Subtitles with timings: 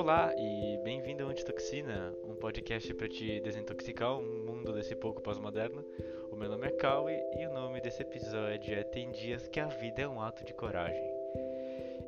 [0.00, 5.84] Olá e bem-vindo ao Antitoxina, um podcast para te desintoxicar um mundo desse pouco pós-moderno.
[6.32, 9.66] O meu nome é Kawi e o nome desse episódio é Tem Dias que a
[9.66, 11.04] Vida é um Ato de Coragem.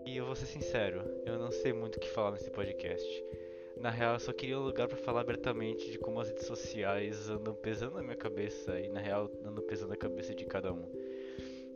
[0.06, 3.24] E eu vou ser sincero, eu não sei muito o que falar nesse podcast.
[3.76, 7.28] Na real, eu só queria um lugar para falar abertamente de como as redes sociais
[7.28, 10.88] andam pesando na minha cabeça e, na real, andam pesando na cabeça de cada um.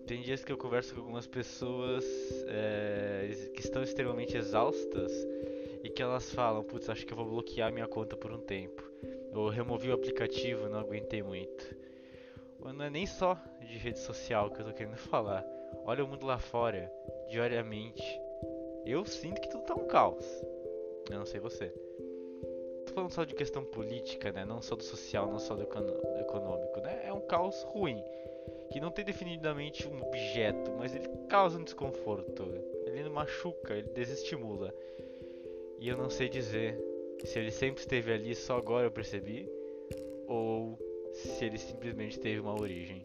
[0.07, 2.07] Tem dias que eu converso com algumas pessoas
[2.49, 5.13] é, que estão extremamente exaustas
[5.97, 8.83] que elas falam: Putz, acho que eu vou bloquear minha conta por um tempo.
[9.35, 11.75] Ou removi o aplicativo, não aguentei muito.
[12.61, 15.45] Não é nem só de rede social que eu tô querendo falar.
[15.85, 16.93] Olha o mundo lá fora,
[17.31, 18.05] diariamente.
[18.85, 20.27] Eu sinto que tudo tá um caos.
[21.11, 21.73] Eu não sei você.
[22.87, 24.45] Tô falando só de questão política, né?
[24.45, 27.07] Não só do social, não só do econômico, né?
[27.07, 28.03] É um caos ruim
[28.71, 32.43] que não tem definidamente um objeto, mas ele causa um desconforto.
[32.87, 34.75] Ele machuca, ele desestimula.
[35.79, 36.79] E eu não sei dizer
[37.25, 39.49] se ele sempre esteve ali só agora eu percebi
[40.27, 40.79] ou
[41.13, 43.05] se ele simplesmente teve uma origem.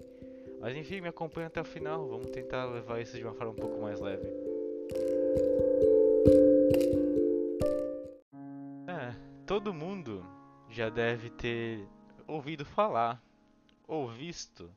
[0.59, 2.07] Mas enfim, me acompanha até o final.
[2.07, 4.27] Vamos tentar levar isso de uma forma um pouco mais leve.
[8.87, 10.23] É, todo mundo
[10.69, 11.87] já deve ter
[12.27, 13.21] ouvido falar
[13.87, 14.71] ou visto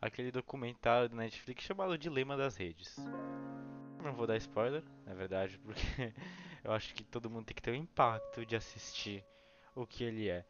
[0.00, 2.96] aquele documentário do Netflix chamado Dilema das Redes.
[4.02, 5.80] Não vou dar spoiler, na verdade, porque
[6.66, 9.24] eu acho que todo mundo tem que ter o impacto de assistir
[9.72, 10.44] o que ele é.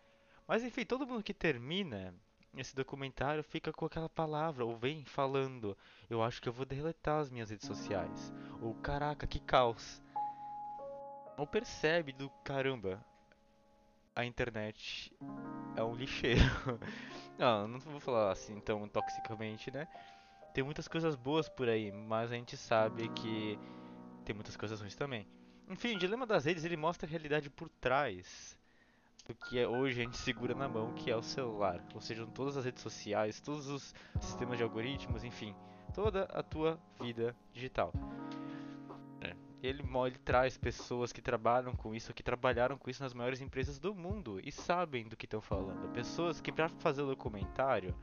[0.48, 2.14] Mas enfim, todo mundo que termina
[2.56, 5.76] esse documentário fica com aquela palavra, ou vem falando,
[6.08, 8.32] eu acho que eu vou deletar as minhas redes sociais.
[8.62, 10.02] Ou caraca, que caos.
[11.36, 13.04] Ou percebe do caramba,
[14.14, 15.14] a internet
[15.76, 16.40] é um lixeiro.
[17.36, 19.86] não, não vou falar assim tão toxicamente, né?
[20.54, 23.58] Tem muitas coisas boas por aí, mas a gente sabe que
[24.24, 25.35] tem muitas coisas ruins também.
[25.68, 28.56] Enfim, o Dilema das Redes ele mostra a realidade por trás
[29.26, 31.82] do que é hoje a gente segura na mão, que é o celular.
[31.94, 35.54] Ou seja, todas as redes sociais, todos os sistemas de algoritmos, enfim,
[35.92, 37.92] toda a tua vida digital
[39.68, 43.78] ele, ele traz pessoas que trabalham com isso, que trabalharam com isso nas maiores empresas
[43.78, 45.92] do mundo e sabem do que estão falando.
[45.92, 47.94] Pessoas que para fazer o documentário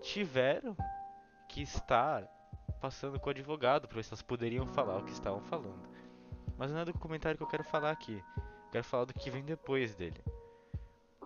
[0.00, 0.76] tiveram
[1.48, 2.26] que estar
[2.80, 5.93] passando com o advogado para ver se elas poderiam falar o que estavam falando.
[6.56, 8.22] Mas não é do documentário que eu quero falar aqui.
[8.36, 10.20] Eu quero falar do que vem depois dele.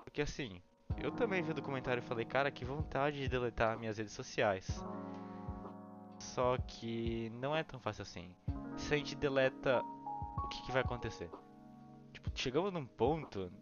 [0.04, 0.62] Porque assim,
[0.96, 4.82] eu também vi o documentário e falei, cara, que vontade de deletar minhas redes sociais.
[6.18, 8.34] Só que não é tão fácil assim
[8.78, 9.82] se a gente deleta,
[10.36, 11.28] o que, que vai acontecer?
[12.12, 13.52] Tipo, chegamos num ponto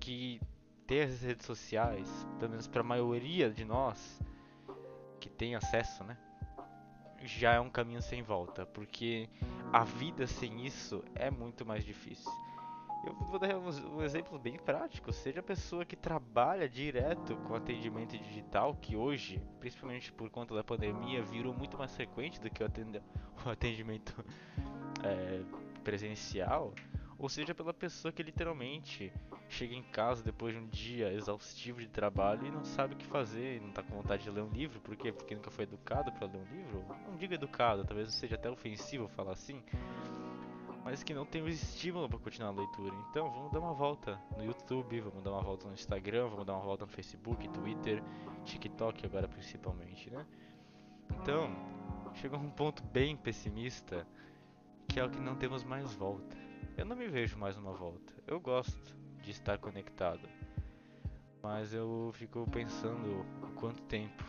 [0.00, 0.40] que
[0.86, 4.20] ter as redes sociais, pelo menos para a maioria de nós
[5.20, 6.16] que tem acesso, né?
[7.22, 9.28] Já é um caminho sem volta, porque
[9.72, 12.30] a vida sem isso é muito mais difícil.
[13.06, 15.12] Eu vou dar um, um exemplo bem prático.
[15.12, 20.64] Seja a pessoa que trabalha direto com atendimento digital, que hoje, principalmente por conta da
[20.64, 22.66] pandemia, virou muito mais frequente do que o,
[23.48, 24.24] atendimento
[25.04, 25.40] é,
[25.84, 26.74] presencial,
[27.18, 29.12] ou seja pela pessoa que literalmente
[29.48, 33.06] chega em casa depois de um dia exaustivo de trabalho e não sabe o que
[33.06, 35.12] fazer, e não está com vontade de ler um livro, por quê?
[35.12, 36.84] Porque nunca foi educado para ler um livro?
[37.06, 39.62] Não diga educado, talvez seja até ofensivo falar assim,
[40.84, 42.94] mas que não tem o estímulo para continuar a leitura.
[43.10, 46.52] Então, vamos dar uma volta no YouTube, vamos dar uma volta no Instagram, vamos dar
[46.54, 48.00] uma volta no Facebook, Twitter,
[48.44, 50.24] TikTok agora principalmente, né?
[51.10, 51.50] Então,
[52.14, 54.06] chegou um ponto bem pessimista,
[54.86, 56.45] que é o que não temos mais volta.
[56.76, 58.12] Eu não me vejo mais numa volta.
[58.26, 60.28] Eu gosto de estar conectado,
[61.42, 64.22] mas eu fico pensando o quanto tempo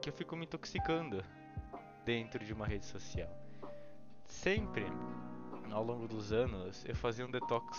[0.00, 1.22] que eu fico me intoxicando
[2.02, 3.28] dentro de uma rede social.
[4.24, 4.86] Sempre
[5.70, 7.78] ao longo dos anos, eu fazia um detox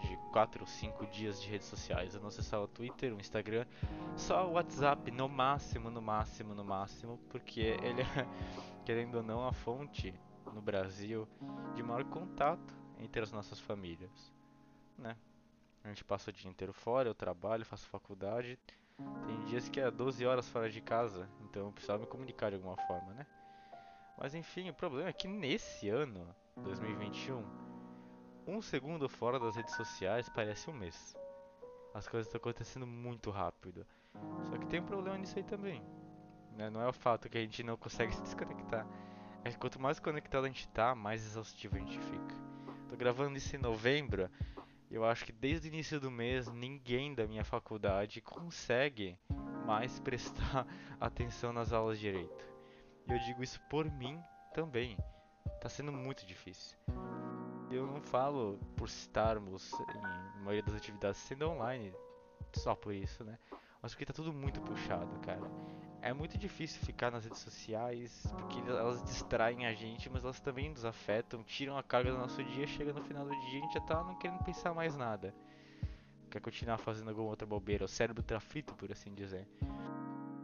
[0.00, 2.14] de 4 ou 5 dias de redes sociais.
[2.14, 3.66] Eu não acessava o Twitter, o Instagram,
[4.16, 8.26] só o WhatsApp, no máximo, no máximo, no máximo, porque ele é,
[8.86, 10.14] querendo ou não, a fonte
[10.54, 11.28] no Brasil
[11.74, 14.32] de maior contato entre as nossas famílias,
[14.98, 15.16] né?
[15.84, 18.58] A gente passa o dia inteiro fora, eu trabalho, faço faculdade.
[19.26, 22.56] Tem dias que é 12 horas fora de casa, então eu precisava me comunicar de
[22.56, 23.26] alguma forma, né?
[24.18, 27.44] Mas enfim, o problema é que nesse ano 2021,
[28.46, 31.14] um segundo fora das redes sociais parece um mês.
[31.92, 33.86] As coisas estão acontecendo muito rápido.
[34.48, 35.82] Só que tem um problema nisso aí também.
[36.56, 36.70] Né?
[36.70, 38.86] Não é o fato que a gente não consegue se desconectar.
[39.44, 42.34] É que quanto mais conectado a gente tá, mais exaustivo a gente fica.
[42.96, 44.30] Tô gravando isso em novembro.
[44.90, 49.18] Eu acho que desde o início do mês ninguém da minha faculdade consegue
[49.66, 50.66] mais prestar
[50.98, 52.44] atenção nas aulas de direito.
[53.06, 54.18] E eu digo isso por mim
[54.54, 54.96] também.
[55.60, 56.78] Tá sendo muito difícil.
[57.70, 61.92] Eu não falo por estarmos em maioria das atividades sendo online,
[62.54, 63.38] só por isso, né?
[63.82, 65.46] Mas porque tá tudo muito puxado, cara.
[66.06, 70.70] É muito difícil ficar nas redes sociais, porque elas distraem a gente, mas elas também
[70.70, 73.74] nos afetam, tiram a carga do nosso dia, chega no final do dia a gente
[73.74, 75.34] já tá não querendo pensar mais nada.
[76.30, 78.40] Quer continuar fazendo alguma outra bobeira, o cérebro tá
[78.76, 79.48] por assim dizer.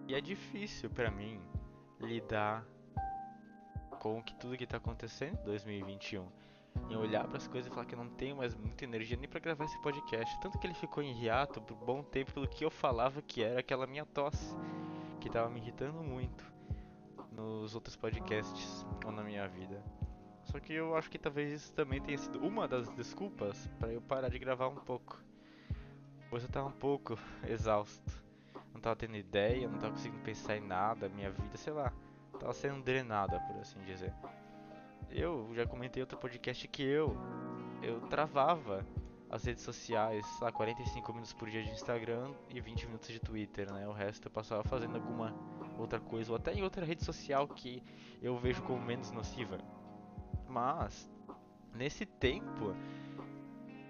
[0.08, 1.40] E é difícil para mim
[2.00, 2.66] lidar
[4.00, 6.26] com que tudo que tá acontecendo em 2021
[6.90, 9.28] em olhar para as coisas e falar que eu não tenho mais muita energia nem
[9.28, 10.40] para gravar esse podcast.
[10.40, 13.42] Tanto que ele ficou em hiato por um bom tempo pelo que eu falava que
[13.42, 14.56] era aquela minha tosse,
[15.22, 16.44] que estava me irritando muito
[17.30, 19.82] nos outros podcasts ou na minha vida.
[20.42, 24.02] Só que eu acho que talvez isso também tenha sido uma das desculpas para eu
[24.02, 25.22] parar de gravar um pouco.
[26.28, 27.16] Pois eu estava um pouco
[27.48, 28.22] exausto.
[28.72, 31.92] Não estava tendo ideia, não estava conseguindo pensar em nada, minha vida, sei lá,
[32.34, 34.12] estava sendo drenada, por assim dizer
[35.14, 37.14] eu já comentei outro podcast que eu
[37.82, 38.84] eu travava
[39.32, 43.72] as redes sociais, lá, 45 minutos por dia de Instagram e 20 minutos de Twitter,
[43.72, 43.88] né?
[43.88, 45.34] O resto eu passava fazendo alguma
[45.78, 47.82] outra coisa, ou até em outra rede social que
[48.20, 49.56] eu vejo como menos nociva.
[50.46, 51.10] Mas,
[51.74, 52.76] nesse tempo,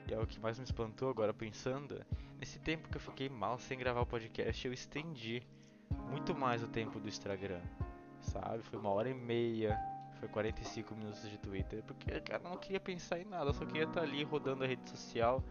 [0.08, 2.00] é o que mais me espantou agora pensando,
[2.38, 5.42] nesse tempo que eu fiquei mal sem gravar o podcast, eu estendi
[6.08, 7.62] muito mais o tempo do Instagram,
[8.20, 8.62] sabe?
[8.62, 9.76] Foi uma hora e meia
[10.22, 11.82] foi 45 minutos de Twitter.
[11.82, 14.66] Porque, cara, eu não queria pensar em nada, eu só queria estar ali rodando a
[14.66, 15.42] rede social.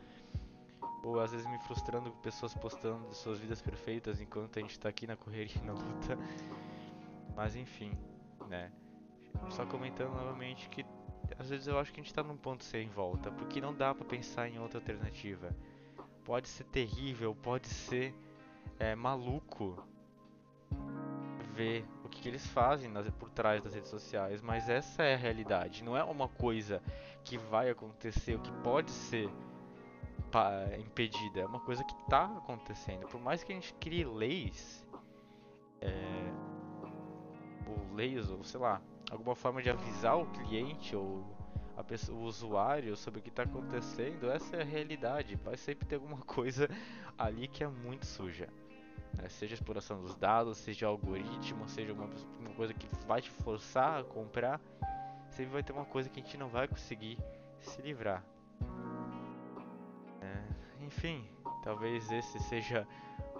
[1.03, 4.87] Ou às vezes me frustrando com pessoas postando suas vidas perfeitas enquanto a gente tá
[4.87, 6.17] aqui na correria e na luta.
[7.35, 7.91] Mas enfim,
[8.47, 8.71] né?
[9.49, 10.85] Só comentando novamente que
[11.37, 13.93] às vezes eu acho que a gente tá num ponto sem volta, porque não dá
[13.95, 15.53] para pensar em outra alternativa.
[16.23, 18.13] Pode ser terrível, pode ser
[18.79, 19.83] é, maluco
[21.55, 25.17] ver que, que eles fazem nas, por trás das redes sociais, mas essa é a
[25.17, 25.83] realidade.
[25.83, 26.81] Não é uma coisa
[27.23, 29.29] que vai acontecer, o que pode ser
[30.79, 31.41] impedida.
[31.41, 33.07] É uma coisa que está acontecendo.
[33.07, 34.87] Por mais que a gente crie leis,
[35.81, 35.91] é,
[37.67, 41.25] ou leis, ou sei lá, alguma forma de avisar o cliente ou
[41.83, 45.35] pessoa, o usuário sobre o que está acontecendo, essa é a realidade.
[45.35, 46.69] Vai sempre ter alguma coisa
[47.17, 48.47] ali que é muito suja.
[49.13, 49.29] Né?
[49.29, 52.09] Seja exploração dos dados, seja algoritmo, seja uma,
[52.39, 54.59] uma coisa que vai te forçar a comprar,
[55.29, 57.17] sempre vai ter uma coisa que a gente não vai conseguir
[57.59, 58.23] se livrar.
[60.21, 61.27] É, enfim,
[61.63, 62.87] talvez esse seja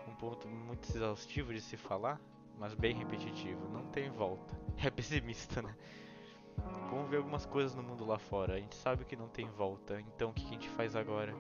[0.08, 2.20] um ponto muito exaustivo de se falar,
[2.58, 3.68] mas bem repetitivo.
[3.70, 4.60] Não tem volta.
[4.84, 5.76] É pessimista, né?
[6.90, 8.56] Vamos ver algumas coisas no mundo lá fora.
[8.56, 11.36] A gente sabe que não tem volta, então o que a gente faz agora?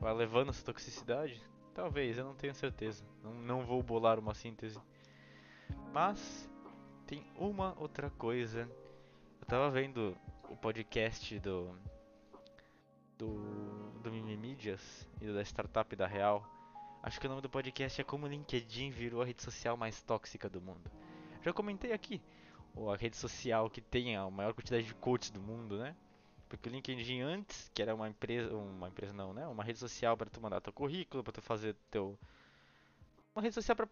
[0.00, 1.42] Vai levando essa toxicidade?
[1.76, 3.04] Talvez, eu não tenho certeza.
[3.22, 4.80] Não, não vou bolar uma síntese.
[5.92, 6.48] Mas
[7.06, 8.62] tem uma outra coisa.
[9.38, 10.16] Eu tava vendo
[10.48, 11.78] o podcast do
[13.18, 16.48] do do Mimimídias e da startup da Real.
[17.02, 20.00] Acho que o nome do podcast é como o LinkedIn virou a rede social mais
[20.00, 20.90] tóxica do mundo.
[21.42, 22.22] Já comentei aqui,
[22.90, 25.94] a rede social que tem a maior quantidade de coaches do mundo, né?
[26.48, 29.46] Porque o LinkedIn antes, que era uma empresa, uma empresa não, né?
[29.46, 32.18] Uma rede social para tu mandar teu currículo, para tu fazer teu
[33.34, 33.88] uma rede social para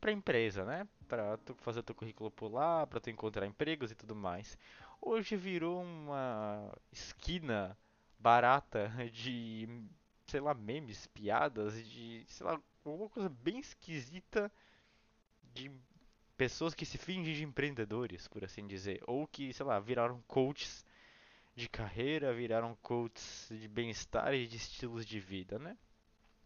[0.00, 0.86] para empresa, né?
[1.08, 4.58] Para tu fazer teu currículo por lá, para tu encontrar empregos e tudo mais.
[5.00, 7.76] Hoje virou uma esquina
[8.18, 9.68] barata de
[10.26, 14.50] sei lá, memes, piadas de, sei lá, alguma coisa bem esquisita
[15.54, 15.70] de
[16.36, 20.84] pessoas que se fingem de empreendedores, por assim dizer, ou que, sei lá, viraram coaches
[21.56, 25.74] de carreira, viraram coaches de bem-estar e de estilos de vida, né?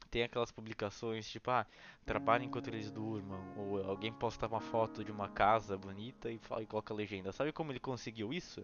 [0.08, 1.66] Tem aquelas publicações tipo, ah,
[2.06, 6.62] trabalha enquanto eles durmam, ou alguém posta uma foto de uma casa bonita e, fala,
[6.62, 7.32] e coloca a legenda.
[7.32, 8.62] Sabe como ele conseguiu isso?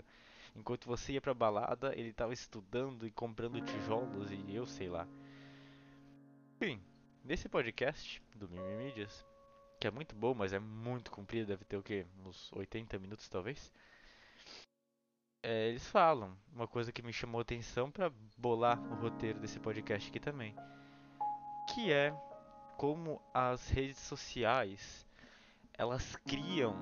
[0.55, 5.07] Enquanto você ia pra balada, ele estava estudando e comprando tijolos e eu sei lá.
[6.61, 6.81] Enfim,
[7.25, 9.26] nesse podcast do Mimimídias,
[9.81, 12.07] que é muito bom, mas é muito comprido, deve ter o quê?
[12.25, 13.73] Uns 80 minutos talvez
[15.47, 20.11] é, eles falam uma coisa que me chamou atenção para bolar o roteiro desse podcast
[20.11, 20.53] aqui também,
[21.73, 22.12] que é
[22.76, 25.07] como as redes sociais
[25.73, 26.75] elas criam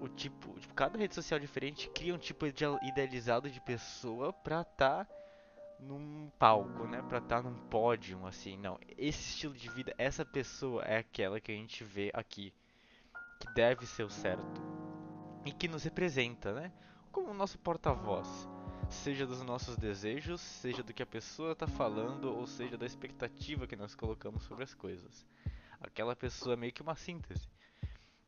[0.00, 4.60] o tipo, tipo cada rede social diferente cria um tipo de idealizado de pessoa para
[4.60, 5.14] estar tá
[5.80, 8.56] num palco, né, para estar tá num pódio assim.
[8.56, 12.54] Não, esse estilo de vida, essa pessoa é aquela que a gente vê aqui,
[13.40, 14.62] que deve ser o certo
[15.44, 16.72] e que nos representa, né?
[17.14, 18.26] Como o nosso porta-voz,
[18.90, 23.68] seja dos nossos desejos, seja do que a pessoa está falando, ou seja da expectativa
[23.68, 25.24] que nós colocamos sobre as coisas.
[25.80, 27.48] Aquela pessoa é meio que uma síntese.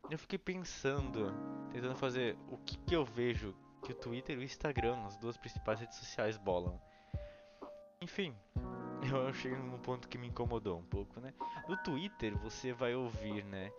[0.09, 1.33] Eu fiquei pensando,
[1.69, 3.53] tentando fazer o que, que eu vejo
[3.83, 6.79] que o Twitter e o Instagram, as duas principais redes sociais, bolam.
[7.99, 8.33] Enfim,
[9.03, 11.33] eu cheguei num ponto que me incomodou um pouco, né?
[11.67, 13.69] No Twitter você vai ouvir, né?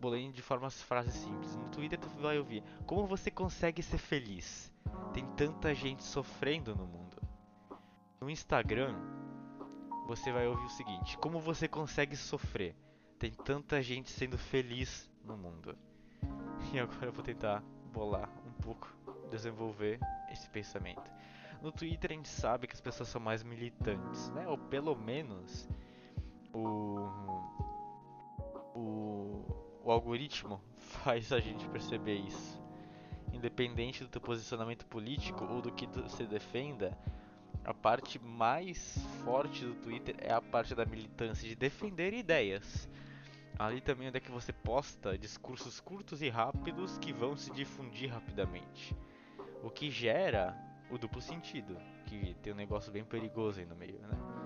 [0.00, 1.56] Bolei de formas frases simples.
[1.56, 4.72] No Twitter tu vai ouvir como você consegue ser feliz.
[5.12, 7.18] Tem tanta gente sofrendo no mundo.
[8.20, 8.96] No Instagram
[10.06, 12.74] você vai ouvir o seguinte: como você consegue sofrer.
[13.18, 15.76] Tem tanta gente sendo feliz no mundo.
[16.72, 18.90] E agora eu vou tentar bolar um pouco,
[19.30, 20.00] desenvolver
[20.32, 21.10] esse pensamento.
[21.60, 24.48] No Twitter a gente sabe que as pessoas são mais militantes, né?
[24.48, 25.68] Ou pelo menos
[26.54, 26.99] o,
[29.90, 30.60] o, algoritmo
[31.02, 32.60] faz a gente perceber isso.
[33.32, 36.96] Independente do teu posicionamento político ou do que você defenda,
[37.64, 42.88] a parte mais forte do Twitter é a parte da militância, de defender ideias.
[43.58, 47.52] Ali também é onde é que você posta discursos curtos e rápidos que vão se
[47.52, 48.96] difundir rapidamente.
[49.62, 50.56] O que gera
[50.90, 54.39] o duplo sentido, que tem um negócio bem perigoso aí no meio, né?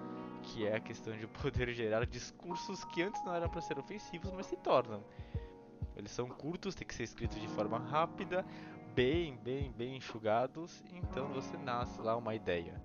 [0.47, 4.31] Que é a questão de poder gerar discursos que antes não eram para ser ofensivos,
[4.33, 5.03] mas se tornam.
[5.97, 8.45] Eles são curtos, tem que ser escritos de forma rápida,
[8.95, 12.83] bem, bem, bem enxugados, então você nasce lá uma ideia.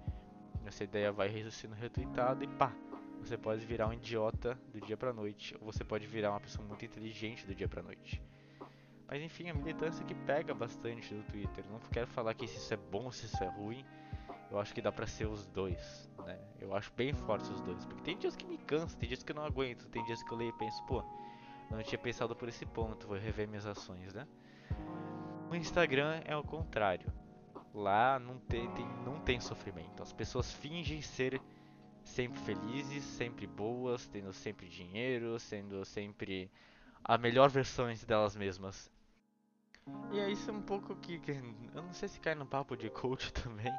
[0.66, 2.72] Essa ideia vai sendo retweetada e pá,
[3.20, 6.66] você pode virar um idiota do dia pra noite, ou você pode virar uma pessoa
[6.68, 8.22] muito inteligente do dia pra noite.
[9.08, 11.66] Mas enfim, a militância que pega bastante no Twitter.
[11.70, 13.84] Não quero falar que se isso é bom ou se isso é ruim.
[14.52, 16.40] Eu acho que dá pra ser os dois, né?
[16.60, 17.86] Eu acho bem fortes os dois.
[17.86, 20.32] Porque tem dias que me cansa, tem dias que eu não aguento, tem dias que
[20.32, 21.04] eu leio e penso, pô,
[21.70, 24.28] não tinha pensado por esse ponto, vou rever minhas ações, né?
[25.50, 27.12] O Instagram é o contrário.
[27.74, 30.02] Lá não tem, tem, não tem sofrimento.
[30.02, 31.40] As pessoas fingem ser
[32.04, 36.52] sempre felizes, sempre boas, tendo sempre dinheiro, sendo sempre
[37.04, 38.92] a melhor versões delas mesmas.
[40.12, 42.90] E é isso um pouco que, que, eu não sei se cai no papo de
[42.90, 43.74] coach também,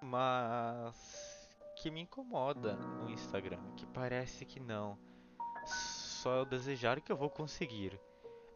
[0.00, 4.98] mas que me incomoda no Instagram, que parece que não.
[5.66, 7.98] Só eu desejar que eu vou conseguir.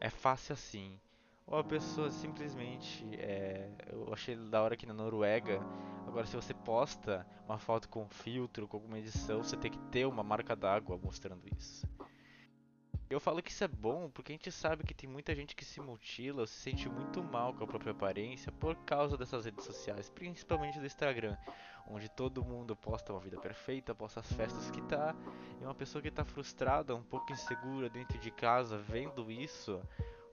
[0.00, 1.00] É fácil assim.
[1.46, 3.04] Ou a pessoa simplesmente.
[3.18, 5.60] É, eu achei da hora que na Noruega.
[6.06, 10.06] Agora, se você posta uma foto com filtro, com alguma edição, você tem que ter
[10.06, 11.86] uma marca d'água mostrando isso.
[13.11, 15.64] Eu falo que isso é bom porque a gente sabe que tem muita gente que
[15.64, 20.08] se mutila, se sente muito mal com a própria aparência por causa dessas redes sociais,
[20.08, 21.37] principalmente do Instagram,
[21.87, 25.14] onde todo mundo posta uma vida perfeita, posta as festas que tá,
[25.61, 29.82] e uma pessoa que tá frustrada, um pouco insegura dentro de casa, vendo isso,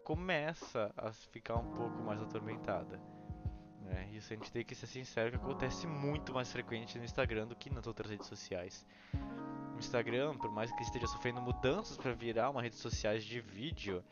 [0.03, 2.99] começa a ficar um pouco mais atormentada.
[3.81, 4.09] Né?
[4.13, 7.55] Isso a gente tem que ser sincero que acontece muito mais frequente no Instagram do
[7.55, 8.85] que nas outras redes sociais.
[9.81, 14.03] Instagram, por mais que esteja sofrendo mudanças para virar uma rede social de vídeo,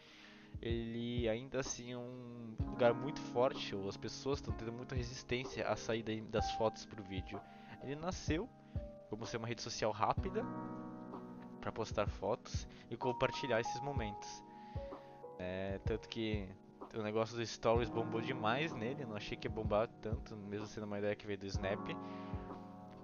[0.61, 5.75] ele ainda assim é um lugar muito forte, as pessoas estão tendo muita resistência a
[5.75, 7.39] sair das fotos para o vídeo.
[7.83, 8.49] Ele nasceu
[9.09, 10.43] como ser uma rede social rápida
[11.61, 14.43] para postar fotos e compartilhar esses momentos.
[15.37, 16.49] É, tanto que
[16.93, 20.85] o negócio dos stories bombou demais nele, não achei que ia bombar tanto, mesmo sendo
[20.85, 21.87] uma ideia que veio do Snap.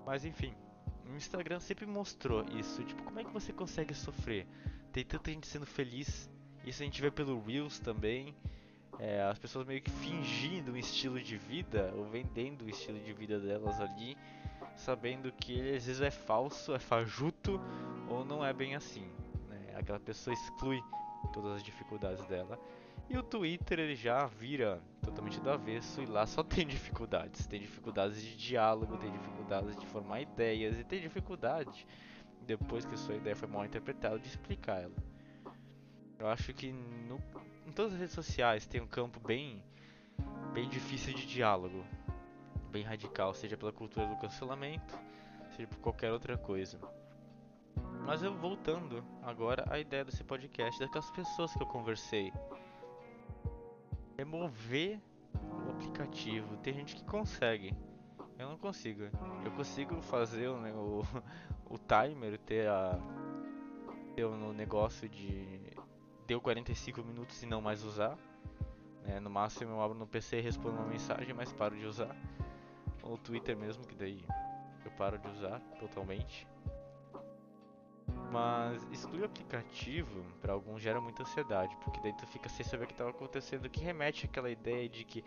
[0.05, 0.53] Mas enfim,
[1.11, 4.47] o Instagram sempre mostrou isso, tipo, como é que você consegue sofrer?
[4.91, 6.29] Tem tanta gente sendo feliz,
[6.65, 8.35] isso a gente vê pelo Reels também.
[8.97, 13.11] É, as pessoas meio que fingindo um estilo de vida, ou vendendo o estilo de
[13.11, 14.17] vida delas ali,
[14.75, 17.59] sabendo que ele às vezes é falso, é fajuto,
[18.09, 19.07] ou não é bem assim.
[19.49, 19.75] Né?
[19.75, 20.81] Aquela pessoa exclui
[21.33, 22.59] todas as dificuldades dela.
[23.09, 27.45] E o Twitter ele já vira totalmente do avesso e lá só tem dificuldades.
[27.45, 31.85] Tem dificuldades de diálogo, tem dificuldades de formar ideias e tem dificuldade,
[32.41, 34.95] depois que sua ideia foi mal interpretada, de explicar ela.
[36.17, 37.21] Eu acho que no,
[37.67, 39.61] em todas as redes sociais tem um campo bem,
[40.53, 41.85] bem difícil de diálogo,
[42.71, 44.97] bem radical, seja pela cultura do cancelamento,
[45.51, 46.79] seja por qualquer outra coisa.
[48.05, 52.31] Mas eu voltando agora à ideia desse podcast, daquelas pessoas que eu conversei.
[54.17, 54.99] Remover
[55.33, 56.57] o aplicativo.
[56.57, 57.75] Tem gente que consegue.
[58.37, 59.03] Eu não consigo.
[59.43, 61.01] Eu consigo fazer o, o,
[61.69, 62.99] o timer ter a
[64.15, 65.59] ter o negócio de
[66.25, 68.17] deu 45 minutos e não mais usar.
[69.03, 69.19] Né?
[69.19, 72.15] No máximo eu abro no PC e respondo uma mensagem, mas paro de usar.
[73.03, 74.25] Ou Twitter mesmo, que daí
[74.83, 76.47] eu paro de usar totalmente.
[78.35, 82.83] Mas excluir o aplicativo para alguns gera muita ansiedade, porque daí tu fica sem saber
[82.83, 85.23] o que está acontecendo, que remete àquela ideia de que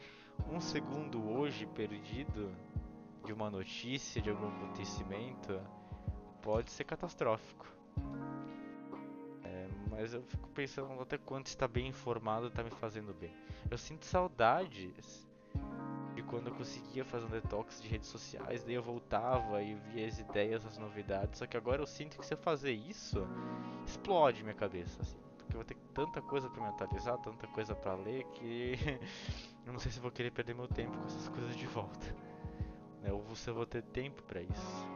[0.47, 2.55] um segundo hoje perdido
[3.25, 5.59] de uma notícia, de algum acontecimento,
[6.43, 7.67] pode ser catastrófico.
[9.43, 13.35] É, mas eu fico pensando até quanto está bem informado tá me fazendo bem.
[13.71, 15.28] Eu sinto saudades de
[16.29, 20.19] quando eu conseguia fazer um detox de redes sociais, daí eu voltava e via as
[20.19, 21.39] ideias, as novidades.
[21.39, 23.27] Só que agora eu sinto que se eu fazer isso,
[23.87, 25.19] explode minha cabeça, assim.
[25.39, 28.75] Porque eu vou ter tanta coisa para me atualizar, tanta coisa para ler que
[29.67, 32.07] eu não sei se vou querer perder meu tempo com essas coisas de volta.
[33.01, 33.13] Né?
[33.13, 34.89] Ou se eu vou ter tempo para isso.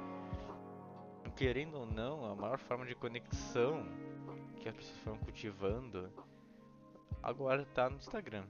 [1.37, 3.87] Querendo ou não, a maior forma de conexão
[4.57, 6.12] que as pessoas foram cultivando
[7.23, 8.45] agora está no Instagram.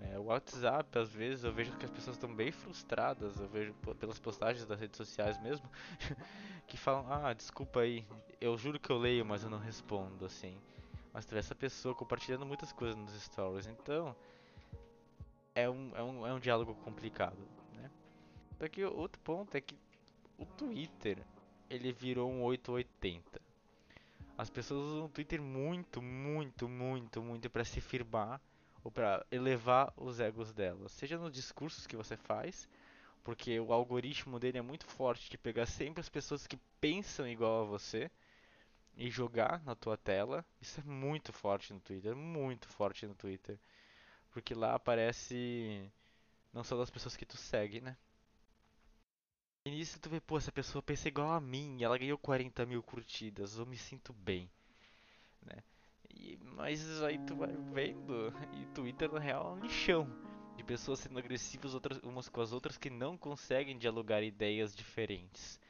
[0.00, 3.74] É, o WhatsApp, às vezes, eu vejo que as pessoas estão bem frustradas, eu vejo
[3.98, 5.68] pelas postagens das redes sociais mesmo,
[6.68, 8.06] que falam, ah, desculpa aí,
[8.40, 10.56] eu juro que eu leio, mas eu não respondo, assim.
[11.12, 14.14] Mas tu vê essa pessoa compartilhando muitas coisas nos stories, então
[15.52, 17.38] é um, é um, é um diálogo complicado,
[17.74, 17.90] né?
[18.56, 19.76] Só que outro ponto é que
[20.38, 21.18] o Twitter,
[21.68, 23.40] ele virou um 880.
[24.36, 28.40] As pessoas usam o Twitter muito, muito, muito, muito para se firmar
[28.88, 32.66] ou para elevar os egos delas, seja nos discursos que você faz,
[33.22, 37.60] porque o algoritmo dele é muito forte de pegar sempre as pessoas que pensam igual
[37.60, 38.10] a você
[38.96, 40.42] e jogar na tua tela.
[40.58, 43.58] Isso é muito forte no Twitter, muito forte no Twitter,
[44.30, 45.92] porque lá aparece
[46.50, 47.94] não só das pessoas que tu segue, né?
[49.66, 52.82] E nisso tu vê, pô, essa pessoa pensa igual a mim, ela ganhou 40 mil
[52.82, 54.50] curtidas, eu me sinto bem,
[55.42, 55.62] né?
[56.56, 60.08] Mas aí tu vai vendo, e Twitter na real é um lixão
[60.56, 65.60] de pessoas sendo agressivas outras, umas com as outras que não conseguem dialogar ideias diferentes.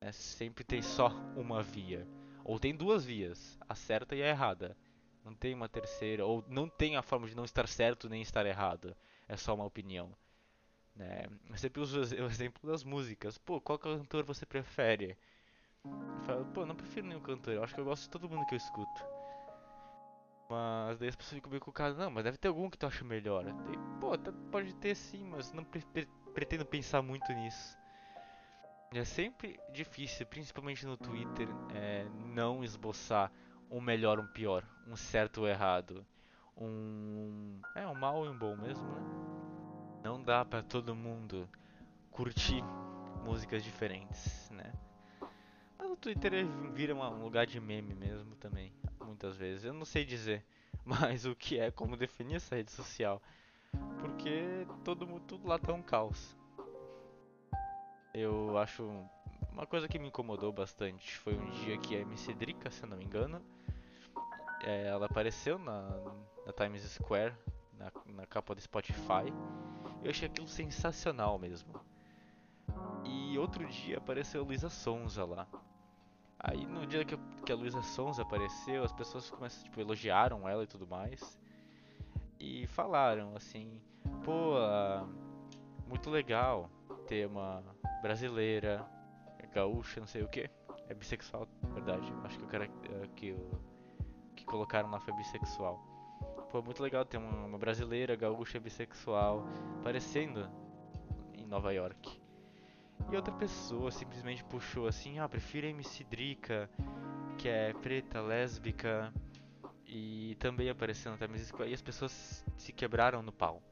[0.00, 2.08] É, sempre tem só uma via,
[2.42, 4.74] ou tem duas vias, a certa e a errada.
[5.22, 8.46] Não tem uma terceira, ou não tem a forma de não estar certo nem estar
[8.46, 8.96] errado.
[9.28, 10.16] É só uma opinião.
[10.96, 11.26] Né?
[11.50, 13.36] Eu sempre uso o exemplo das músicas.
[13.36, 15.18] Pô, qual cantor você prefere?
[15.84, 17.52] Eu falo, pô, não prefiro nenhum cantor.
[17.52, 19.17] Eu acho que eu gosto de todo mundo que eu escuto.
[20.48, 22.78] Mas daí as pessoas ficam meio com o cara, não, mas deve ter algum que
[22.78, 23.44] tu acha melhor.
[24.00, 24.12] Pô,
[24.50, 27.76] pode ter sim, mas não pre pre pretendo pensar muito nisso.
[28.94, 33.30] É sempre difícil, principalmente no Twitter, é, não esboçar
[33.70, 36.06] um melhor um pior, um certo ou errado,
[36.56, 40.00] um é um mal e um bom mesmo, né?
[40.02, 41.46] Não dá para todo mundo
[42.10, 42.62] curtir
[43.26, 44.72] músicas diferentes, né?
[45.78, 46.32] Mas o Twitter
[46.72, 48.72] vira um lugar de meme mesmo também
[49.08, 49.64] muitas vezes.
[49.64, 50.44] Eu não sei dizer
[50.84, 53.20] mais o que é, como definir essa rede social.
[54.00, 56.36] Porque todo tudo lá tá um caos.
[58.14, 58.82] Eu acho
[59.52, 62.88] uma coisa que me incomodou bastante foi um dia que a MC Drica, se eu
[62.88, 63.42] não me engano,
[64.62, 65.82] é, ela apareceu na,
[66.46, 67.34] na Times Square,
[67.72, 69.32] na, na capa do Spotify.
[70.02, 71.74] Eu achei aquilo sensacional mesmo.
[73.04, 75.46] E outro dia apareceu Luísa Sonza lá.
[76.38, 80.64] Aí no dia que, que a Luísa Sons apareceu, as pessoas começam, tipo, elogiaram ela
[80.64, 81.40] e tudo mais.
[82.38, 83.80] E falaram assim,
[84.22, 84.52] pô,
[85.86, 86.70] muito legal
[87.06, 87.64] ter uma
[88.02, 88.86] brasileira,
[89.54, 90.50] gaúcha, não sei o que.
[90.90, 92.12] É bissexual, verdade.
[92.24, 93.34] Acho que o cara eh, que,
[94.36, 95.82] que colocaram lá foi bissexual.
[96.50, 99.46] Pô, muito legal ter uma, uma brasileira, gaúcha, bissexual
[99.80, 100.50] aparecendo
[101.32, 102.20] em Nova York.
[103.10, 106.68] E outra pessoa simplesmente puxou assim, ah, prefiro a MC Drica,
[107.38, 109.12] que é preta, lésbica,
[109.86, 113.62] e também apareceu na Times Square, e as pessoas se quebraram no pau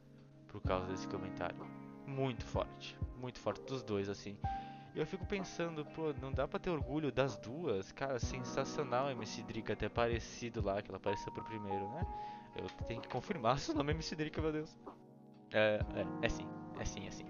[0.46, 1.58] por causa desse comentário.
[2.06, 4.38] Muito forte, muito forte dos dois, assim.
[4.94, 7.92] Eu fico pensando, pô, não dá pra ter orgulho das duas?
[7.92, 12.06] Cara, sensacional MC Drica ter aparecido lá, que ela apareceu por primeiro, né?
[12.56, 14.78] Eu tenho que confirmar se o nome é MC Drica, meu Deus.
[15.52, 16.48] É, é, é sim,
[16.78, 17.26] é sim, é sim.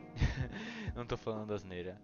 [0.94, 2.00] não tô falando asneira.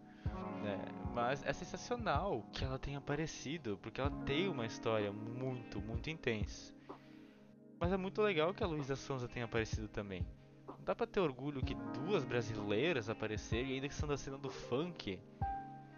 [0.64, 6.08] É, mas é sensacional que ela tenha aparecido, porque ela tem uma história muito, muito
[6.08, 6.72] intensa.
[7.78, 10.24] Mas é muito legal que a Luísa Sonza tenha aparecido também.
[10.68, 14.38] Não dá pra ter orgulho que duas brasileiras aparecerem, e ainda que são da cena
[14.38, 15.18] do funk,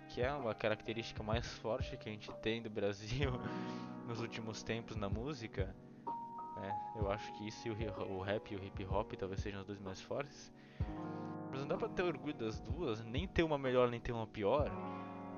[0.08, 3.32] que é uma característica mais forte que a gente tem do Brasil
[4.08, 5.74] nos últimos tempos na música.
[6.62, 9.60] É, eu acho que isso e o, o rap e o hip hop talvez sejam
[9.60, 10.52] os dois mais fortes.
[11.54, 14.26] Mas não dá pra ter orgulho das duas, nem ter uma melhor nem ter uma
[14.26, 14.68] pior.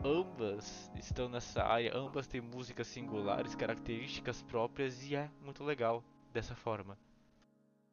[0.03, 6.03] Ambas estão nessa área, ambas têm músicas singulares, características próprias e é muito legal
[6.33, 6.97] dessa forma.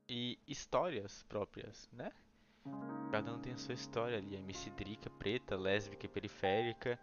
[0.08, 2.14] E histórias próprias, né?
[3.12, 4.38] Cada um tem a sua história ali.
[4.38, 6.98] A MC Drica, preta, lésbica e periférica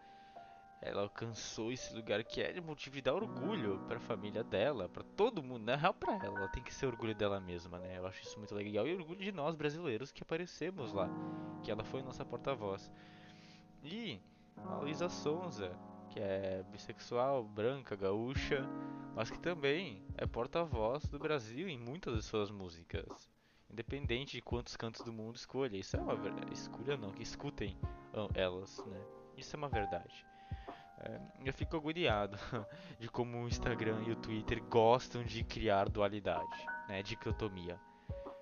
[0.83, 5.03] ela alcançou esse lugar que é motivo de dar orgulho para a família dela, para
[5.03, 7.99] todo mundo, na real para ela, ela tem que ser orgulho dela mesma, né?
[7.99, 11.09] Eu acho isso muito legal e orgulho de nós brasileiros que aparecemos lá,
[11.63, 12.91] que ela foi nossa porta-voz.
[13.83, 14.21] E
[14.57, 15.79] a Luísa Sonza
[16.11, 18.69] que é bissexual, branca, gaúcha,
[19.15, 23.31] mas que também é porta-voz do Brasil em muitas de suas músicas.
[23.71, 25.77] Independente de quantos cantos do mundo escolha.
[25.77, 26.53] Isso é uma verdade.
[26.53, 27.79] Escolha não, que escutem
[28.35, 29.01] elas, né?
[29.37, 30.27] Isso é uma verdade.
[31.01, 32.37] É, eu fico agoniado
[32.99, 37.03] de como o Instagram e o Twitter gostam de criar dualidade, né?
[37.03, 37.81] Dicotomia.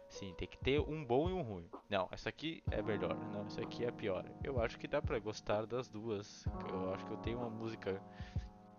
[0.09, 1.69] Sim, tem que ter um bom e um ruim.
[1.89, 3.15] Não, essa aqui é melhor.
[3.33, 4.25] Não, essa aqui é pior.
[4.43, 6.45] Eu acho que dá pra gostar das duas.
[6.71, 8.03] Eu acho que eu tenho uma música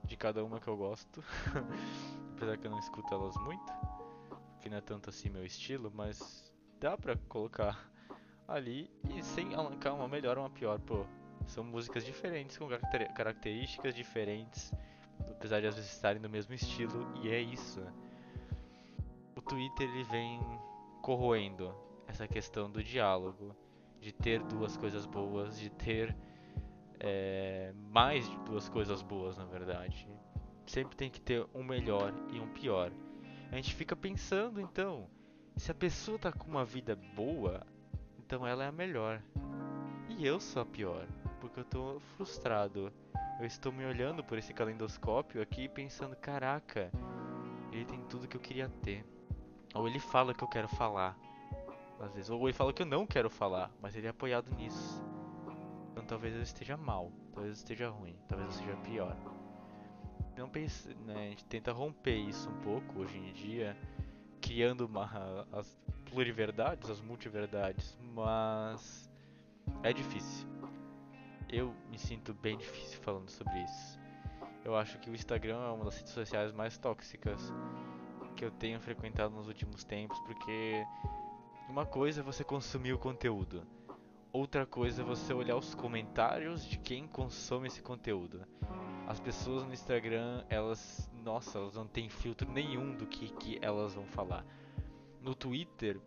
[0.04, 1.24] de cada uma que eu gosto.
[2.36, 3.72] Apesar que eu não escuto elas muito.
[4.54, 7.89] Porque não é tanto assim meu estilo, mas dá pra colocar
[8.48, 10.80] ali e sem alancar uma melhor ou uma pior.
[10.80, 11.06] Pô,
[11.47, 12.67] são músicas diferentes, com
[13.15, 14.73] características diferentes.
[15.30, 17.82] Apesar de às vezes estarem no mesmo estilo, e é isso.
[17.82, 17.93] Né?
[19.36, 20.39] O Twitter ele vem
[21.02, 21.73] corroendo
[22.08, 23.56] essa questão do diálogo,
[23.99, 26.15] de ter duas coisas boas, de ter
[26.99, 30.08] é, mais de duas coisas boas, na verdade.
[30.65, 32.91] Sempre tem que ter um melhor e um pior.
[33.52, 35.10] A gente fica pensando, então,
[35.56, 37.65] se a pessoa tá com uma vida boa,
[38.19, 39.21] então ela é a melhor.
[40.10, 41.08] E eu sou a pior,
[41.60, 42.91] eu tô frustrado.
[43.39, 46.91] Eu estou me olhando por esse calendoscópio aqui pensando, caraca,
[47.72, 49.06] ele tem tudo que eu queria ter.
[49.74, 51.17] Ou ele fala que eu quero falar.
[52.00, 52.30] Às vezes.
[52.30, 55.04] Ou ele fala que eu não quero falar, mas ele é apoiado nisso.
[55.91, 59.15] Então talvez eu esteja mal, talvez eu esteja ruim, talvez eu seja pior.
[60.38, 63.76] Não pense, né, a gente tenta romper isso um pouco hoje em dia,
[64.39, 69.12] criando uma, as pluriverdades, as multiverdades, mas
[69.84, 70.49] é difícil.
[71.52, 74.00] Eu me sinto bem difícil falando sobre isso.
[74.64, 77.52] Eu acho que o Instagram é uma das redes sociais mais tóxicas
[78.36, 80.86] que eu tenho frequentado nos últimos tempos, porque
[81.68, 83.66] uma coisa é você consumir o conteúdo,
[84.32, 88.46] outra coisa é você olhar os comentários de quem consome esse conteúdo.
[89.08, 93.96] As pessoas no Instagram, elas, nossa, elas não têm filtro nenhum do que, que elas
[93.96, 94.46] vão falar.
[95.22, 96.00] No Twitter,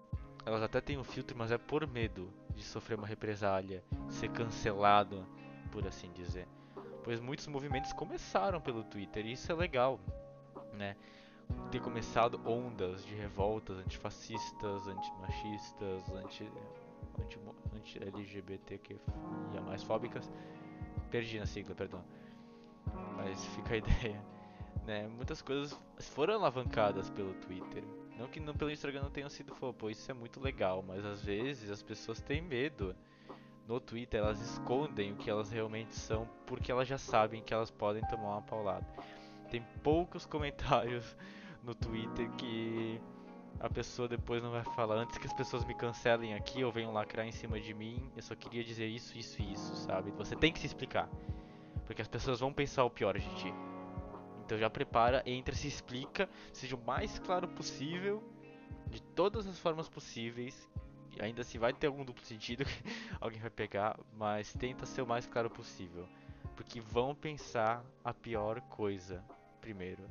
[0.47, 5.27] elas até têm um filtro, mas é por medo de sofrer uma represália, ser cancelado,
[5.71, 6.47] por assim dizer.
[7.05, 9.99] Pois muitos movimentos começaram pelo Twitter e isso é legal,
[10.75, 10.97] né?
[11.71, 16.51] ter começado ondas de revoltas antifascistas, antimachistas, anti,
[17.19, 17.39] anti,
[17.75, 18.99] anti LGBTQ
[19.55, 20.31] e mais fóbicas.
[21.11, 22.05] Perdi na sigla, perdão.
[23.17, 24.25] Mas fica a ideia.
[24.87, 25.09] Né?
[25.09, 27.85] Muitas coisas foram alavancadas pelo Twitter.
[28.19, 31.23] Não que não, pelo Instagram não tenham sido, pô, isso é muito legal, mas às
[31.23, 32.95] vezes as pessoas têm medo.
[33.67, 37.71] No Twitter elas escondem o que elas realmente são porque elas já sabem que elas
[37.71, 38.87] podem tomar uma paulada.
[39.51, 41.17] Tem poucos comentários
[41.63, 43.01] no Twitter que
[43.61, 46.93] a pessoa depois não vai falar antes que as pessoas me cancelem aqui ou venham
[46.93, 50.11] lacrar em cima de mim, eu só queria dizer isso, isso e isso, sabe?
[50.13, 51.09] Você tem que se explicar.
[51.87, 53.55] Porque as pessoas vão pensar o pior de ti.
[54.45, 58.23] Então já prepara, entra, se explica, seja o mais claro possível,
[58.89, 60.69] de todas as formas possíveis.
[61.21, 62.83] Ainda assim vai ter algum duplo sentido que
[63.21, 66.09] alguém vai pegar, mas tenta ser o mais claro possível.
[66.57, 69.25] Porque vão pensar a pior coisa
[69.61, 70.03] primeiro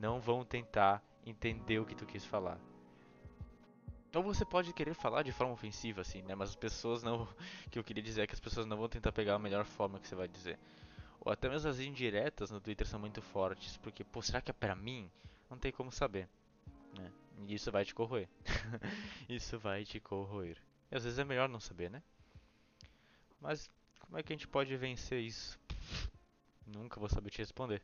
[0.00, 2.58] não vão tentar entender o que tu quis falar.
[4.14, 6.34] Ou você pode querer falar de forma ofensiva, assim, né?
[6.34, 7.28] Mas as pessoas não.
[7.66, 9.64] O que eu queria dizer é que as pessoas não vão tentar pegar a melhor
[9.64, 10.58] forma que você vai dizer.
[11.20, 14.54] Ou até mesmo as indiretas no Twitter são muito fortes, porque, pô, será que é
[14.54, 15.10] pra mim?
[15.50, 16.28] Não tem como saber,
[16.96, 17.12] né?
[17.46, 18.28] E isso vai te corroer.
[19.28, 20.56] isso vai te corroer.
[20.90, 22.02] E às vezes é melhor não saber, né?
[23.40, 25.58] Mas como é que a gente pode vencer isso?
[26.66, 27.82] Nunca vou saber te responder.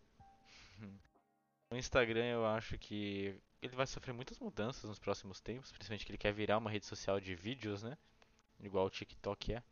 [1.68, 6.12] O Instagram eu acho que ele vai sofrer muitas mudanças nos próximos tempos, principalmente que
[6.12, 7.98] ele quer virar uma rede social de vídeos, né?
[8.60, 9.62] Igual o TikTok é.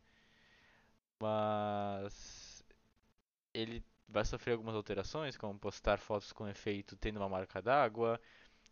[1.17, 2.44] Mas
[3.55, 8.19] ele vai sofrer algumas alterações, como postar fotos com efeito tendo uma marca d'água,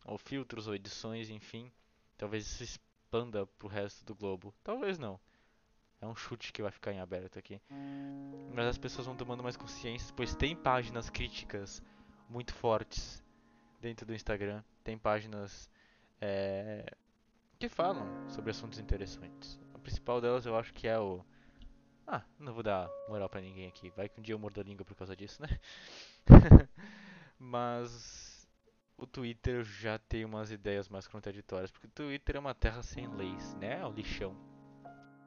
[0.04, 1.72] ou filtros ou edições, enfim.
[2.16, 4.54] Talvez isso expanda pro resto do globo.
[4.62, 5.18] Talvez não.
[6.00, 7.60] É um chute que vai ficar em aberto aqui.
[8.52, 11.82] Mas as pessoas vão tomando mais consciência, pois tem páginas críticas
[12.28, 13.24] muito fortes
[13.80, 14.62] dentro do Instagram.
[14.82, 15.70] Tem páginas
[16.20, 16.84] é,
[17.58, 19.58] que falam sobre assuntos interessantes.
[19.72, 21.24] A principal delas eu acho que é o.
[22.06, 23.90] Ah, não vou dar moral pra ninguém aqui.
[23.90, 25.48] Vai que um dia eu mordo a língua por causa disso, né?
[27.38, 28.46] Mas
[28.96, 31.70] o Twitter já tem umas ideias mais contraditórias.
[31.70, 33.80] Porque o Twitter é uma terra sem leis, né?
[33.80, 34.36] É um lixão.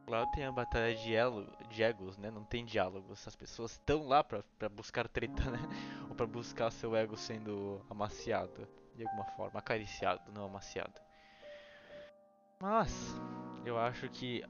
[0.08, 2.32] Lá tem a batalha de, elo, de egos, né?
[2.32, 3.28] Não tem diálogos.
[3.28, 5.60] As pessoas estão lá pra, pra buscar treta, né?
[6.10, 8.68] Ou pra buscar seu ego sendo amaciado.
[8.96, 9.60] De alguma forma.
[9.60, 11.02] Acariciado, não amaciado.
[12.60, 12.92] Mas,
[13.66, 14.44] eu acho que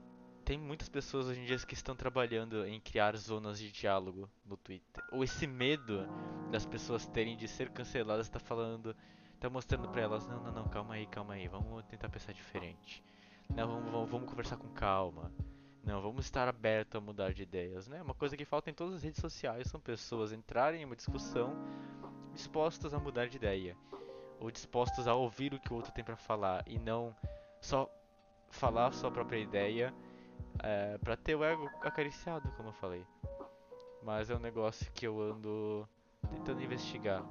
[0.48, 4.56] tem muitas pessoas hoje em dia que estão trabalhando em criar zonas de diálogo no
[4.56, 5.04] Twitter.
[5.12, 6.08] Ou esse medo
[6.50, 8.96] das pessoas terem de ser canceladas está falando,
[9.36, 13.04] está mostrando para elas, não, não, não, calma aí, calma aí, vamos tentar pensar diferente.
[13.54, 15.34] Não, vamos, vamos, vamos conversar com calma.
[15.84, 18.02] Não, vamos estar aberto a mudar de ideias, né?
[18.02, 21.54] Uma coisa que falta em todas as redes sociais são pessoas entrarem em uma discussão
[22.32, 23.76] dispostas a mudar de ideia
[24.40, 27.14] ou dispostos a ouvir o que o outro tem para falar e não
[27.60, 27.92] só
[28.50, 29.94] falar sua própria ideia
[30.63, 33.06] é, para ter o ego acariciado, como eu falei.
[34.04, 35.88] Mas é um negócio que eu ando
[36.34, 37.24] tentando investigar.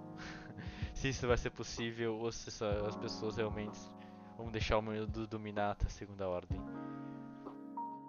[0.94, 3.78] se isso vai ser possível ou se as pessoas realmente
[4.36, 6.60] vão deixar o mundo dominar a segunda ordem.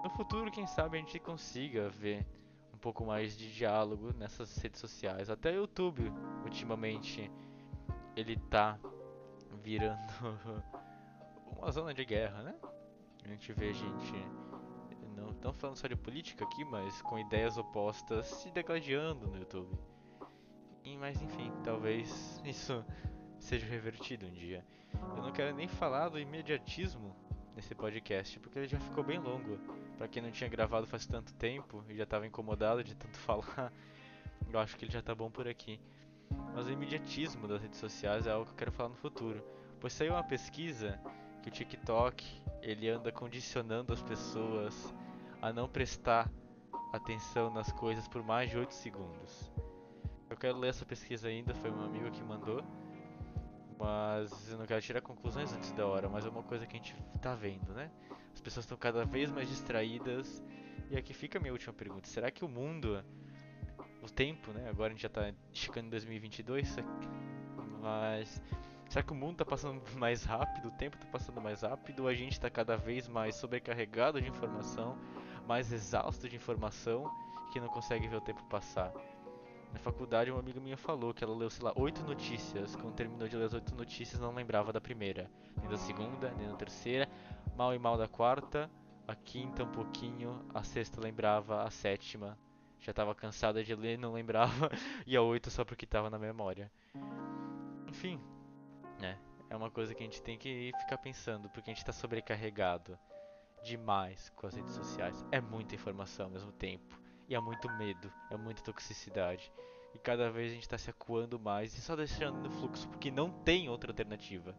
[0.04, 2.26] No futuro, quem sabe a gente consiga ver
[2.74, 5.30] um pouco mais de diálogo nessas redes sociais.
[5.30, 6.12] Até o YouTube,
[6.44, 7.32] ultimamente,
[8.16, 8.78] ele tá
[9.64, 10.00] virando
[11.58, 12.56] uma zona de guerra, né?
[13.24, 14.14] A gente vê gente
[15.42, 19.78] não falando só de política aqui, mas com ideias opostas se degladiando no YouTube.
[20.84, 22.84] E, mas enfim, talvez isso
[23.40, 24.66] seja revertido um dia.
[25.16, 27.16] Eu não quero nem falar do imediatismo
[27.56, 29.58] nesse podcast, porque ele já ficou bem longo.
[29.98, 33.74] Para quem não tinha gravado faz tanto tempo e já estava incomodado de tanto falar,
[34.50, 35.80] eu acho que ele já tá bom por aqui.
[36.54, 39.44] Mas o imediatismo das redes sociais é algo que eu quero falar no futuro.
[39.80, 41.00] Pois saiu uma pesquisa
[41.42, 42.26] que o TikTok
[42.62, 44.94] ele anda condicionando as pessoas
[45.48, 46.30] a não prestar
[46.92, 49.52] atenção nas coisas por mais de 8 segundos.
[50.30, 52.62] Eu quero ler essa pesquisa ainda, foi um amigo que mandou,
[53.80, 56.80] mas eu não quero tirar conclusões antes da hora, mas é uma coisa que a
[56.80, 57.90] gente tá vendo, né?
[58.34, 60.44] As pessoas estão cada vez mais distraídas.
[60.90, 63.04] E aqui fica a minha última pergunta: será que o mundo,
[64.02, 64.70] o tempo, né?
[64.70, 66.76] Agora a gente já tá chegando em 2022,
[67.82, 68.42] mas
[68.90, 70.68] será que o mundo tá passando mais rápido?
[70.68, 72.08] O tempo tá passando mais rápido?
[72.08, 74.98] A gente tá cada vez mais sobrecarregado de informação?
[75.48, 77.10] Mais exausto de informação
[77.52, 78.92] que não consegue ver o tempo passar.
[79.72, 82.76] Na faculdade, uma amiga minha falou que ela leu, sei lá, oito notícias.
[82.76, 85.30] Quando terminou de ler as oito notícias, não lembrava da primeira,
[85.60, 87.08] nem da segunda, nem da terceira.
[87.56, 88.70] Mal e mal da quarta,
[89.08, 92.38] a quinta um pouquinho, a sexta lembrava, a sétima
[92.80, 94.70] já estava cansada de ler, não lembrava,
[95.08, 96.72] e a oito só porque estava na memória.
[97.88, 98.20] Enfim,
[99.00, 99.18] né?
[99.50, 103.00] É uma coisa que a gente tem que ficar pensando, porque a gente está sobrecarregado
[103.64, 105.26] demais com as redes sociais.
[105.32, 107.00] É muita informação ao mesmo tempo.
[107.28, 109.52] E é muito medo, é muita toxicidade.
[109.94, 113.12] E cada vez a gente está se acuando mais e só deixando no fluxo, porque
[113.12, 114.56] não tem outra alternativa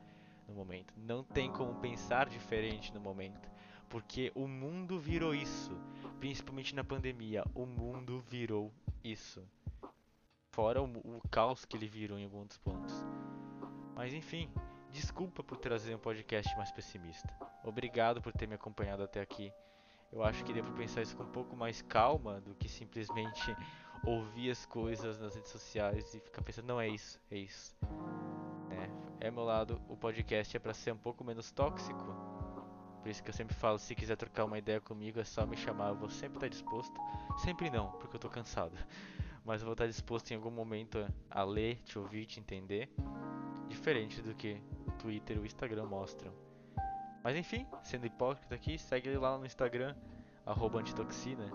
[0.46, 0.92] no momento.
[0.96, 3.48] Não tem como pensar diferente no momento.
[3.88, 5.70] Porque o mundo virou isso.
[6.18, 7.44] Principalmente na pandemia.
[7.54, 9.46] O mundo virou isso.
[10.50, 13.04] Fora o, o caos que ele virou em alguns pontos.
[13.94, 14.50] Mas enfim,
[14.98, 17.32] Desculpa por trazer um podcast mais pessimista.
[17.62, 19.52] Obrigado por ter me acompanhado até aqui.
[20.10, 23.56] Eu acho que devo pensar isso com um pouco mais calma do que simplesmente
[24.04, 27.76] ouvir as coisas nas redes sociais e ficar pensando, não é isso, é isso.
[29.20, 32.04] É, é meu lado, o podcast é para ser um pouco menos tóxico.
[33.00, 35.56] Por isso que eu sempre falo, se quiser trocar uma ideia comigo é só me
[35.56, 37.00] chamar, eu vou sempre estar disposto.
[37.36, 38.76] Sempre não, porque eu tô cansado.
[39.46, 42.90] Mas eu vou estar disposto em algum momento a ler, te ouvir, te entender.
[43.68, 44.60] Diferente do que
[44.98, 46.32] Twitter e o Instagram mostram.
[47.22, 49.94] Mas enfim, sendo hipócrita aqui, segue ele lá no Instagram,
[50.46, 51.50] antitoxina.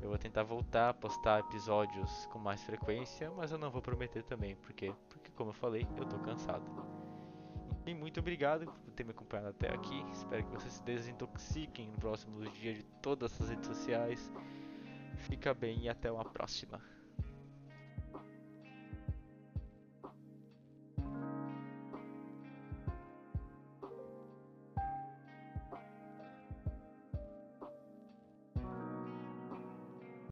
[0.00, 4.22] Eu vou tentar voltar a postar episódios com mais frequência, mas eu não vou prometer
[4.22, 6.64] também, porque, porque como eu falei, eu tô cansado.
[7.86, 10.04] E muito obrigado por ter me acompanhado até aqui.
[10.12, 14.32] Espero que vocês se desintoxiquem no próximo dia de todas as redes sociais.
[15.28, 16.80] Fica bem e até uma próxima.